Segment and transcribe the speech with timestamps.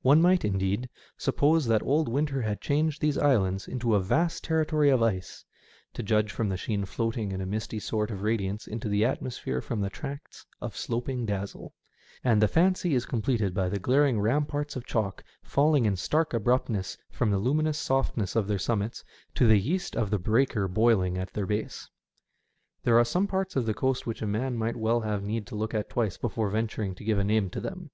[0.00, 0.88] One might, indeed,
[1.18, 5.44] suppose that old winter had changed these islands into a vast terri tory of ice,
[5.92, 9.60] to judge from the sheen floating in a misty sort of radiance into the atmosphere
[9.60, 11.74] from the tracts of sloping dazzle;
[12.24, 16.96] and the fancy is completed by the glaring ramparts of chalk falling in stark abruptness
[17.10, 19.04] from the luminous softness on their summits
[19.34, 21.86] to the yeast of the breaker boiling at their base.
[22.82, 25.54] There are some parts of the coast which a man might well have need to
[25.54, 27.90] look at twice before venturing to give a name to them.